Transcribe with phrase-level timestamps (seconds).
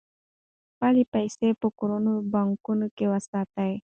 [0.73, 3.73] خپلې پيسې په کورنیو بانکونو کې وساتئ.